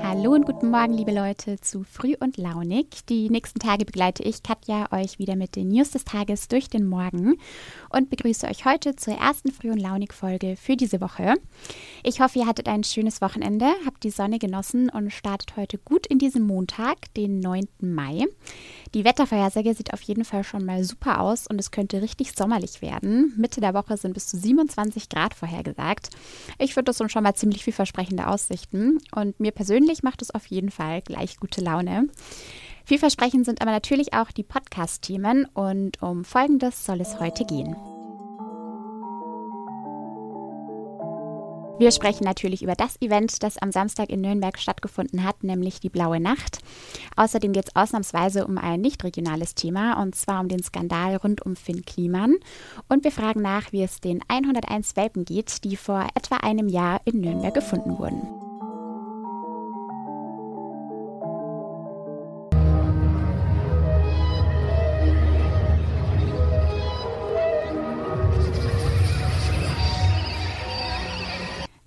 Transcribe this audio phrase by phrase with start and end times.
[0.00, 3.04] Hallo und guten Morgen, liebe Leute, zu Früh und Launig.
[3.08, 6.86] Die nächsten Tage begleite ich, Katja, euch wieder mit den News des Tages durch den
[6.86, 7.36] Morgen
[7.90, 11.34] und begrüße euch heute zur ersten Früh und Launig-Folge für diese Woche.
[12.02, 16.06] Ich hoffe, ihr hattet ein schönes Wochenende, habt die Sonne genossen und startet heute gut
[16.06, 17.68] in diesen Montag, den 9.
[17.80, 18.24] Mai.
[18.94, 22.82] Die Wettervorhersage sieht auf jeden Fall schon mal super aus und es könnte richtig sommerlich
[22.82, 23.34] werden.
[23.36, 26.10] Mitte der Woche sind bis zu 27 Grad vorhergesagt.
[26.58, 30.70] Ich finde das schon mal ziemlich vielversprechende Aussichten und mir persönlich macht es auf jeden
[30.70, 32.08] Fall gleich gute Laune.
[32.84, 37.76] Vielversprechend sind aber natürlich auch die Podcast-Themen und um Folgendes soll es heute gehen.
[41.78, 45.88] Wir sprechen natürlich über das Event, das am Samstag in Nürnberg stattgefunden hat, nämlich die
[45.88, 46.58] Blaue Nacht.
[47.16, 51.44] Außerdem geht es ausnahmsweise um ein nicht regionales Thema, und zwar um den Skandal rund
[51.44, 52.36] um Finn Kliman.
[52.88, 57.00] Und wir fragen nach, wie es den 101 Welpen geht, die vor etwa einem Jahr
[57.04, 58.41] in Nürnberg gefunden wurden.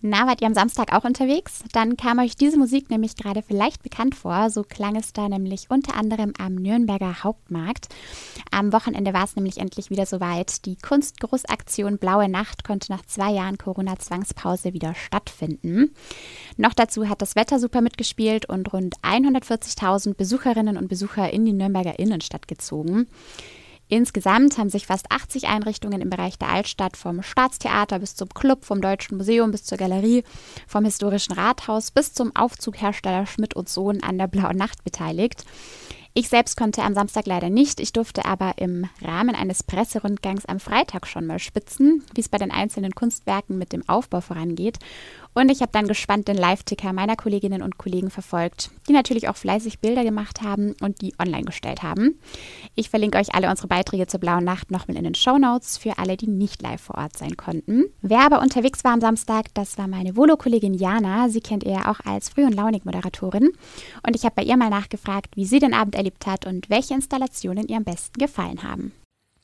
[0.08, 1.64] Na, wart ihr am Samstag auch unterwegs?
[1.72, 4.52] Dann kam euch diese Musik nämlich gerade vielleicht bekannt vor.
[4.52, 7.88] So klang es da nämlich unter anderem am Nürnberger Hauptmarkt.
[8.52, 10.64] Am Wochenende war es nämlich endlich wieder soweit.
[10.68, 15.96] Die Kunstgroßaktion Blaue Nacht konnte nach zwei Jahren Corona-Zwangspause wieder stattfinden.
[16.56, 21.54] Noch dazu hat das Wetter super mitgespielt und rund 140.000 Besucherinnen und Besucher in die
[21.54, 23.08] Nürnberger Innenstadt gezogen.
[23.88, 28.66] Insgesamt haben sich fast 80 Einrichtungen im Bereich der Altstadt vom Staatstheater bis zum Club,
[28.66, 30.24] vom Deutschen Museum bis zur Galerie,
[30.68, 35.46] vom Historischen Rathaus bis zum Aufzughersteller Schmidt und Sohn an der Blauen Nacht beteiligt.
[36.18, 37.82] Ich selbst konnte am Samstag leider nicht.
[37.82, 42.38] Ich durfte aber im Rahmen eines Presserundgangs am Freitag schon mal spitzen, wie es bei
[42.38, 44.80] den einzelnen Kunstwerken mit dem Aufbau vorangeht.
[45.34, 49.36] Und ich habe dann gespannt den Live-Ticker meiner Kolleginnen und Kollegen verfolgt, die natürlich auch
[49.36, 52.18] fleißig Bilder gemacht haben und die online gestellt haben.
[52.76, 55.98] Ich verlinke euch alle unsere Beiträge zur Blauen Nacht nochmal in den Show Notes für
[55.98, 57.88] alle, die nicht live vor Ort sein konnten.
[58.02, 61.28] Wer aber unterwegs war am Samstag, das war meine Volo-Kollegin Jana.
[61.28, 63.50] Sie kennt ihr ja auch als Früh- und Launig-Moderatorin.
[64.08, 66.94] Und ich habe bei ihr mal nachgefragt, wie sie den Abend erlebt hat und welche
[66.94, 68.94] Installationen ihr am besten gefallen haben.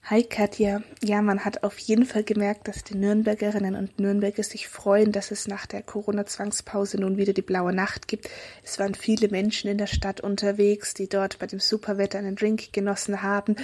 [0.05, 0.81] Hi Katja.
[1.03, 5.29] Ja, man hat auf jeden Fall gemerkt, dass die Nürnbergerinnen und Nürnberger sich freuen, dass
[5.31, 8.27] es nach der Corona-Zwangspause nun wieder die blaue Nacht gibt.
[8.63, 12.73] Es waren viele Menschen in der Stadt unterwegs, die dort bei dem Superwetter einen Drink
[12.73, 13.55] genossen haben,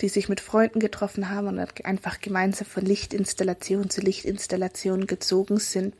[0.00, 5.94] die sich mit Freunden getroffen haben und einfach gemeinsam von Lichtinstallation zu Lichtinstallation gezogen sind.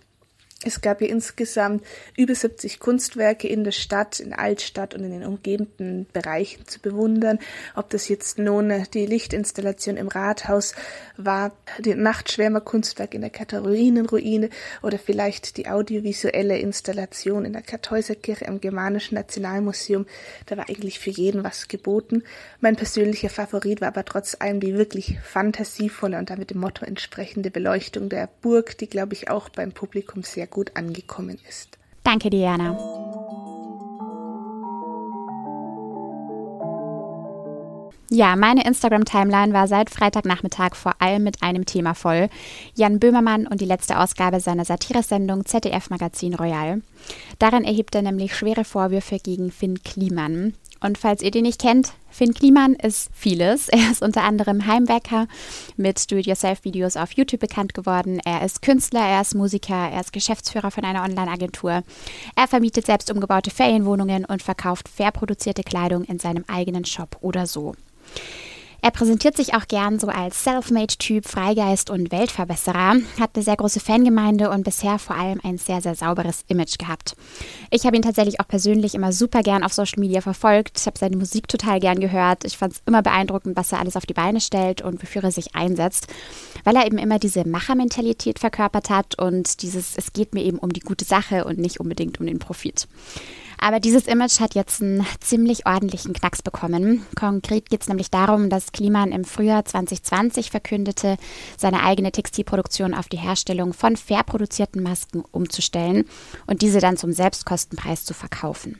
[0.62, 1.82] Es gab hier insgesamt
[2.18, 7.38] über 70 Kunstwerke in der Stadt, in Altstadt und in den umgebenden Bereichen zu bewundern.
[7.74, 10.74] Ob das jetzt nun die Lichtinstallation im Rathaus
[11.16, 14.50] war, die Nachtschwärmer-Kunstwerk in der Katharinenruine
[14.82, 20.04] oder vielleicht die audiovisuelle Installation in der Kartäuserkirche am Germanischen Nationalmuseum.
[20.44, 22.22] Da war eigentlich für jeden was geboten.
[22.60, 27.50] Mein persönlicher Favorit war aber trotz allem die wirklich fantasievolle und damit dem Motto entsprechende
[27.50, 31.78] Beleuchtung der Burg, die, glaube ich, auch beim Publikum sehr gut angekommen ist.
[32.04, 32.76] Danke, Diana.
[38.12, 42.28] Ja, meine Instagram-Timeline war seit Freitagnachmittag vor allem mit einem Thema voll.
[42.74, 46.82] Jan Böhmermann und die letzte Ausgabe seiner Satiresendung ZDF Magazin Royal.
[47.38, 50.54] Darin erhebt er nämlich schwere Vorwürfe gegen Finn Kliman.
[50.80, 53.68] Und falls ihr den nicht kennt, Finn Kliman ist vieles.
[53.80, 55.28] Er ist unter anderem Heimwerker
[55.76, 58.20] mit Do-it-yourself-Videos auf YouTube bekannt geworden.
[58.24, 61.82] Er ist Künstler, er ist Musiker, er ist Geschäftsführer von einer Online-Agentur.
[62.36, 67.46] Er vermietet selbst umgebaute Ferienwohnungen und verkauft fair produzierte Kleidung in seinem eigenen Shop oder
[67.46, 67.74] so.
[68.82, 73.80] Er präsentiert sich auch gern so als Selfmade-Typ, Freigeist und Weltverbesserer, hat eine sehr große
[73.80, 77.14] Fangemeinde und bisher vor allem ein sehr, sehr sauberes Image gehabt.
[77.70, 80.80] Ich habe ihn tatsächlich auch persönlich immer super gern auf Social Media verfolgt.
[80.86, 82.44] Habe seine Musik total gern gehört.
[82.44, 85.32] Ich fand es immer beeindruckend, was er alles auf die Beine stellt und wofür er
[85.32, 86.06] sich einsetzt,
[86.64, 90.72] weil er eben immer diese Machermentalität verkörpert hat und dieses, es geht mir eben um
[90.72, 92.88] die gute Sache und nicht unbedingt um den Profit.
[93.62, 97.06] Aber dieses Image hat jetzt einen ziemlich ordentlichen Knacks bekommen.
[97.14, 101.18] Konkret geht es nämlich darum, dass Kliman im Frühjahr 2020 verkündete,
[101.58, 106.06] seine eigene Textilproduktion auf die Herstellung von fair produzierten Masken umzustellen
[106.46, 108.78] und diese dann zum Selbstkostenpreis zu verkaufen.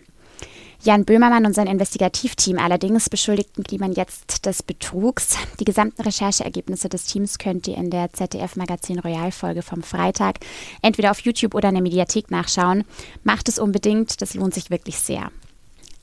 [0.82, 5.36] Jan Böhmermann und sein Investigativteam allerdings beschuldigten Kliman jetzt des Betrugs.
[5.60, 10.38] Die gesamten Rechercheergebnisse des Teams könnt ihr in der ZDF-Magazin Royal-Folge vom Freitag
[10.80, 12.84] entweder auf YouTube oder in der Mediathek nachschauen.
[13.24, 15.30] Macht es unbedingt, das lohnt sich wirklich sehr.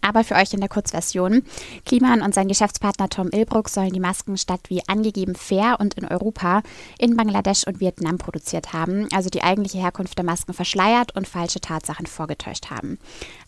[0.02, 1.42] Aber für euch in der Kurzversion.
[1.86, 6.06] Kliman und sein Geschäftspartner Tom Ilbruck sollen die Masken statt wie angegeben fair und in
[6.06, 6.62] Europa
[7.00, 11.60] in Bangladesch und Vietnam produziert haben, also die eigentliche Herkunft der Masken verschleiert und falsche
[11.60, 13.00] Tatsachen vorgetäuscht haben.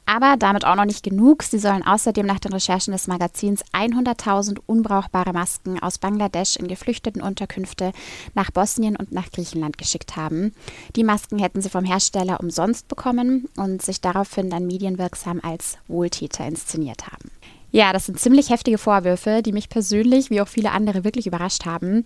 [0.10, 1.44] Aber damit auch noch nicht genug.
[1.44, 7.22] Sie sollen außerdem nach den Recherchen des Magazins 100.000 unbrauchbare Masken aus Bangladesch in geflüchteten
[7.22, 7.92] Unterkünfte
[8.34, 10.56] nach Bosnien und nach Griechenland geschickt haben.
[10.96, 16.48] Die Masken hätten sie vom Hersteller umsonst bekommen und sich daraufhin dann medienwirksam als Wohltäter
[16.48, 17.29] inszeniert haben.
[17.72, 21.66] Ja, das sind ziemlich heftige Vorwürfe, die mich persönlich wie auch viele andere wirklich überrascht
[21.66, 22.06] haben.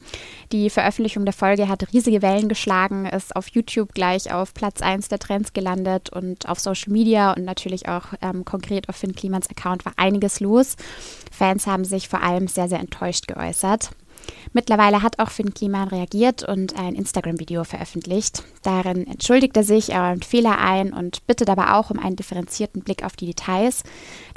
[0.52, 5.08] Die Veröffentlichung der Folge hat riesige Wellen geschlagen, ist auf YouTube gleich auf Platz 1
[5.08, 9.50] der Trends gelandet und auf Social Media und natürlich auch ähm, konkret auf Finn Klimans
[9.50, 10.76] Account war einiges los.
[11.32, 13.92] Fans haben sich vor allem sehr, sehr enttäuscht geäußert.
[14.54, 18.44] Mittlerweile hat auch Finn Kliman reagiert und ein Instagram-Video veröffentlicht.
[18.62, 22.84] Darin entschuldigt er sich, er räumt Fehler ein und bittet aber auch um einen differenzierten
[22.84, 23.84] Blick auf die Details,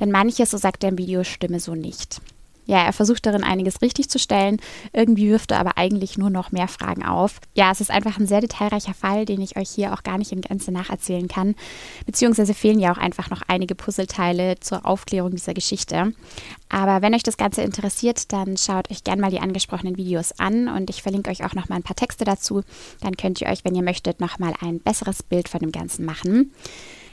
[0.00, 2.20] denn manches, so sagt er im Video, stimme so nicht.
[2.66, 4.58] Ja, er versucht darin einiges richtig zu stellen.
[4.92, 7.40] Irgendwie wirft er aber eigentlich nur noch mehr Fragen auf.
[7.54, 10.32] Ja, es ist einfach ein sehr detailreicher Fall, den ich euch hier auch gar nicht
[10.32, 11.54] in Gänze nacherzählen kann.
[12.04, 16.12] Beziehungsweise fehlen ja auch einfach noch einige Puzzleteile zur Aufklärung dieser Geschichte.
[16.68, 20.68] Aber wenn euch das Ganze interessiert, dann schaut euch gerne mal die angesprochenen Videos an
[20.68, 22.62] und ich verlinke euch auch noch mal ein paar Texte dazu.
[23.00, 26.04] Dann könnt ihr euch, wenn ihr möchtet, noch mal ein besseres Bild von dem Ganzen
[26.04, 26.52] machen.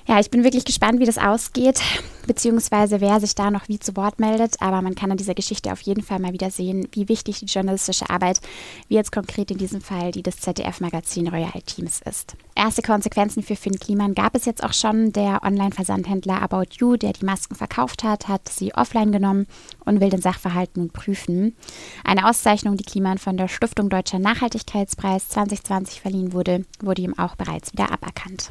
[0.05, 1.81] Ja, ich bin wirklich gespannt, wie das ausgeht,
[2.27, 4.61] beziehungsweise wer sich da noch wie zu Wort meldet.
[4.61, 7.45] Aber man kann an dieser Geschichte auf jeden Fall mal wieder sehen, wie wichtig die
[7.45, 8.41] journalistische Arbeit,
[8.89, 12.35] wie jetzt konkret in diesem Fall die des ZDF-Magazin Royal Teams ist.
[12.53, 15.13] Erste Konsequenzen für Finn Kliman gab es jetzt auch schon.
[15.13, 19.47] Der Online-Versandhändler About You, der die Masken verkauft hat, hat sie offline genommen
[19.85, 21.55] und will den Sachverhalt nun prüfen.
[22.03, 27.37] Eine Auszeichnung, die Kliman von der Stiftung Deutscher Nachhaltigkeitspreis 2020 verliehen wurde, wurde ihm auch
[27.37, 28.49] bereits wieder aberkannt.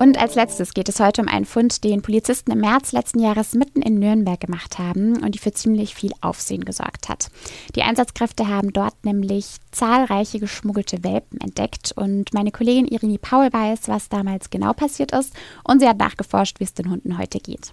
[0.00, 3.52] Und als letztes geht es heute um einen Fund, den Polizisten im März letzten Jahres
[3.52, 7.30] mitten in Nürnberg gemacht haben und die für ziemlich viel Aufsehen gesorgt hat.
[7.76, 13.88] Die Einsatzkräfte haben dort nämlich zahlreiche geschmuggelte Welpen entdeckt und meine Kollegin Irini Paul weiß,
[13.88, 15.34] was damals genau passiert ist
[15.64, 17.70] und sie hat nachgeforscht, wie es den Hunden heute geht.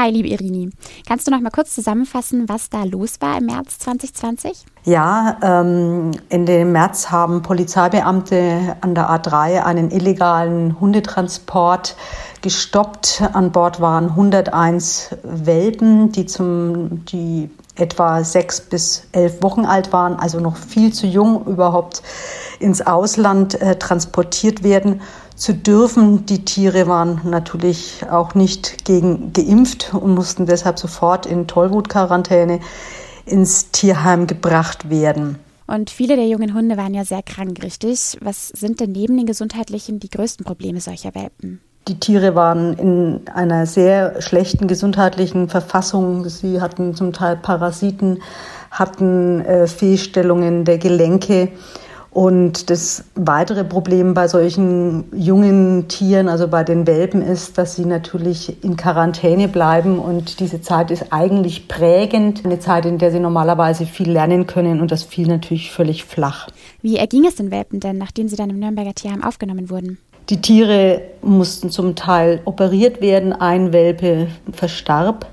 [0.00, 0.70] Hi, liebe Irini.
[1.08, 4.64] Kannst du noch mal kurz zusammenfassen, was da los war im März 2020?
[4.84, 11.96] Ja, ähm, in dem März haben Polizeibeamte an der A3 einen illegalen Hundetransport
[12.42, 13.24] gestoppt.
[13.32, 20.14] An Bord waren 101 Welpen, die, zum, die etwa sechs bis elf Wochen alt waren,
[20.14, 22.04] also noch viel zu jung überhaupt
[22.60, 25.00] ins Ausland äh, transportiert werden
[25.38, 26.26] zu dürfen.
[26.26, 32.60] Die Tiere waren natürlich auch nicht gegen geimpft und mussten deshalb sofort in Tollwutquarantäne
[33.24, 35.38] ins Tierheim gebracht werden.
[35.66, 38.16] Und viele der jungen Hunde waren ja sehr krank, richtig?
[38.22, 41.60] Was sind denn neben den gesundheitlichen die größten Probleme solcher Welpen?
[41.88, 46.28] Die Tiere waren in einer sehr schlechten gesundheitlichen Verfassung.
[46.28, 48.22] Sie hatten zum Teil Parasiten,
[48.70, 51.50] hatten äh, Fehlstellungen der Gelenke
[52.10, 57.84] und das weitere Problem bei solchen jungen Tieren, also bei den Welpen, ist, dass sie
[57.84, 63.20] natürlich in Quarantäne bleiben und diese Zeit ist eigentlich prägend, eine Zeit, in der sie
[63.20, 66.48] normalerweise viel lernen können und das fiel natürlich völlig flach.
[66.80, 69.98] Wie erging es den Welpen denn, nachdem sie dann im Nürnberger Tierheim aufgenommen wurden?
[70.30, 75.26] Die Tiere mussten zum Teil operiert werden, ein Welpe verstarb.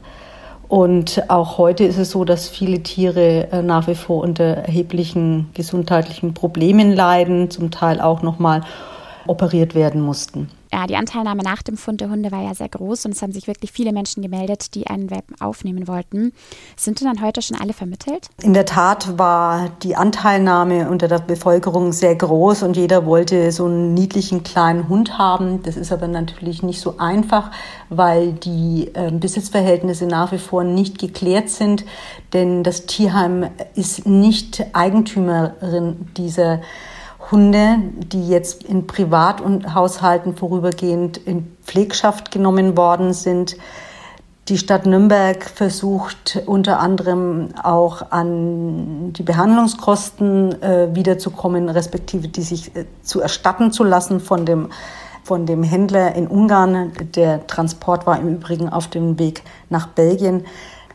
[0.76, 5.50] Und auch heute ist es so, dass viele Tiere äh, nach wie vor unter erheblichen
[5.54, 8.62] gesundheitlichen Problemen leiden, zum Teil auch nochmal
[9.26, 13.06] operiert werden mussten ja, die Anteilnahme nach dem Fund der Hunde war ja sehr groß
[13.06, 16.34] und es haben sich wirklich viele Menschen gemeldet, die einen Welpen aufnehmen wollten.
[16.76, 18.28] Sind denn dann heute schon alle vermittelt?
[18.42, 23.66] In der Tat war die Anteilnahme unter der Bevölkerung sehr groß und jeder wollte so
[23.66, 25.64] einen niedlichen kleinen Hund haben.
[25.64, 27.52] Das ist aber natürlich nicht so einfach,
[27.90, 31.86] weil die äh, Besitzverhältnisse nach wie vor nicht geklärt sind,
[32.34, 36.60] denn das Tierheim ist nicht Eigentümerin dieser
[37.32, 43.58] Hunde, die jetzt in Privathaushalten vorübergehend in Pflegschaft genommen worden sind.
[44.48, 52.76] Die Stadt Nürnberg versucht unter anderem auch an die Behandlungskosten äh, wiederzukommen, respektive die sich
[52.76, 54.70] äh, zu erstatten zu lassen von dem,
[55.24, 56.92] von dem Händler in Ungarn.
[57.16, 59.42] Der Transport war im Übrigen auf dem Weg
[59.72, 60.46] nach Belgien.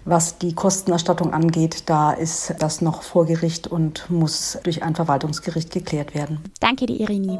[0.04, 5.71] Was die Kostenerstattung angeht, da ist das noch vor Gericht und muss durch ein Verwaltungsgericht
[5.71, 6.40] geklärt werden.
[6.59, 7.38] Danke dir, Irini.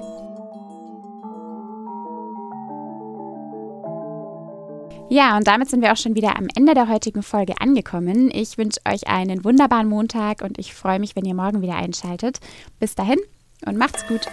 [5.12, 8.31] Ja, und damit sind wir auch schon wieder am Ende der heutigen Folge angekommen.
[8.33, 12.38] Ich wünsche euch einen wunderbaren Montag und ich freue mich, wenn ihr morgen wieder einschaltet.
[12.79, 13.19] Bis dahin
[13.67, 14.29] und macht's gut.